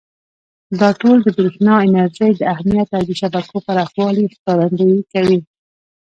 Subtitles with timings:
[0.79, 5.39] دا ټول د برېښنا انرژۍ د اهمیت او د شبکو پراخوالي ښکارندویي کوي.